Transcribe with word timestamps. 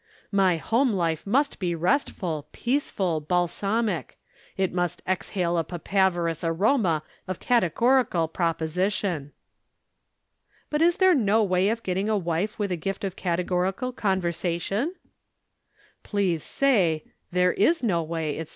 My 0.31 0.57
home 0.57 0.91
life 0.93 1.27
must 1.27 1.59
be 1.59 1.75
restful, 1.75 2.47
peaceful, 2.53 3.19
balsamic 3.19 4.17
it 4.57 4.73
must 4.73 5.03
exhale 5.07 5.59
a 5.59 5.63
papaverous 5.63 6.43
aroma 6.43 7.03
of 7.27 7.39
categorical 7.39 8.27
proposition." 8.27 9.31
"But 10.71 10.81
is 10.81 10.97
there 10.97 11.13
no 11.13 11.43
way 11.43 11.69
of 11.69 11.83
getting 11.83 12.09
a 12.09 12.17
wife 12.17 12.57
with 12.57 12.71
a 12.71 12.77
gift 12.77 13.03
of 13.03 13.15
categorical 13.15 13.91
conversation?" 13.91 14.95
"Please 16.01 16.43
say, 16.43 17.03
'There 17.31 17.53
is 17.53 17.83
no 17.83 18.01
way, 18.01 18.39
etc. 18.39 18.49